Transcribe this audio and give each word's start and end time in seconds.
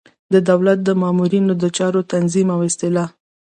د 0.33 0.35
دولت 0.49 0.79
د 0.83 0.89
مامورینو 1.01 1.53
د 1.61 1.65
چارو 1.77 2.07
تنظیم 2.13 2.47
او 2.55 2.59
اصلاح. 2.69 3.07